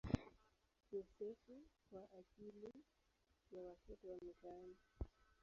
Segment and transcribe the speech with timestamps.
[0.91, 2.73] Yosefu" kwa ajili
[3.51, 4.75] ya watoto wa mitaani.